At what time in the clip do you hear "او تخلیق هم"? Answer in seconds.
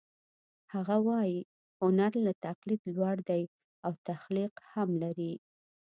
3.85-4.89